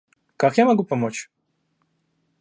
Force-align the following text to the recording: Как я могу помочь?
Как 0.35 0.57
я 0.57 0.65
могу 0.65 0.83
помочь? 0.83 1.29